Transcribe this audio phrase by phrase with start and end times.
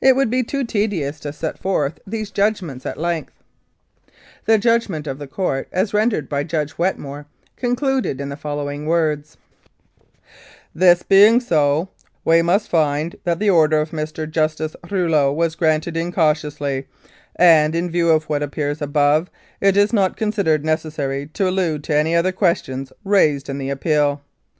[0.00, 3.02] It would be too tedious to set forth 138 Mounted Police Law these judgments at
[3.02, 3.44] length.
[4.46, 8.86] The judgment of the Court, as rendered by Judge Wetmore, concluded in the follow ing
[8.86, 9.36] words:
[10.74, 11.90] "This being so,
[12.24, 14.26] we must find that the order of Mr.
[14.30, 16.86] Justice Rouleau was granted incautiously,
[17.36, 19.28] and, in view of what appears above,
[19.60, 24.22] it is not considered necessary to allude to any other questions raised in the appeal.